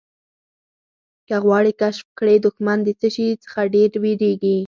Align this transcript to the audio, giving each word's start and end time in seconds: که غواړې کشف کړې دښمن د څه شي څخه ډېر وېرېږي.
که 1.27 1.35
غواړې 1.45 1.71
کشف 1.81 2.07
کړې 2.19 2.35
دښمن 2.45 2.77
د 2.83 2.89
څه 2.99 3.07
شي 3.15 3.27
څخه 3.43 3.59
ډېر 3.73 3.91
وېرېږي. 4.03 4.57